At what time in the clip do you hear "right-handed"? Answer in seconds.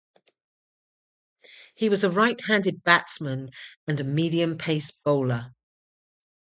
2.09-2.81